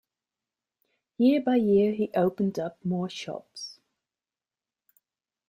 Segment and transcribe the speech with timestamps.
[1.19, 3.79] Year by year he opened up more shops.